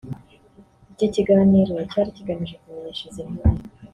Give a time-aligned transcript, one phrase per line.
[0.93, 3.61] Iki kiganiro cyari kigamije kumenyesha izi ntore